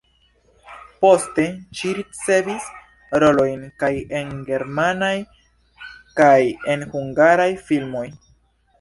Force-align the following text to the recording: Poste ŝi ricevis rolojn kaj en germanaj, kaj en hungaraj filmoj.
Poste 1.03 1.45
ŝi 1.81 1.91
ricevis 1.97 2.65
rolojn 3.25 3.63
kaj 3.85 3.93
en 4.23 4.35
germanaj, 4.51 5.15
kaj 6.21 6.35
en 6.77 6.91
hungaraj 6.97 7.51
filmoj. 7.71 8.07